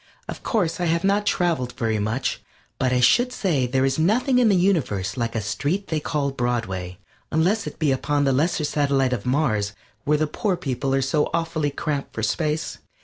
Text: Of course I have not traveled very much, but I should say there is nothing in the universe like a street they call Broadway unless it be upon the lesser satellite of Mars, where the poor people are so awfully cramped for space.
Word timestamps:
Of 0.27 0.41
course 0.41 0.79
I 0.79 0.85
have 0.85 1.03
not 1.03 1.27
traveled 1.27 1.73
very 1.73 1.99
much, 1.99 2.41
but 2.79 2.91
I 2.91 3.01
should 3.01 3.31
say 3.31 3.67
there 3.67 3.85
is 3.85 3.99
nothing 3.99 4.39
in 4.39 4.49
the 4.49 4.55
universe 4.55 5.15
like 5.15 5.35
a 5.35 5.41
street 5.41 5.89
they 5.89 5.99
call 5.99 6.31
Broadway 6.31 6.97
unless 7.31 7.67
it 7.67 7.77
be 7.77 7.91
upon 7.91 8.23
the 8.23 8.33
lesser 8.33 8.63
satellite 8.63 9.13
of 9.13 9.27
Mars, 9.27 9.73
where 10.03 10.17
the 10.17 10.25
poor 10.25 10.57
people 10.57 10.95
are 10.95 11.03
so 11.03 11.29
awfully 11.35 11.69
cramped 11.69 12.15
for 12.15 12.23
space. 12.23 12.79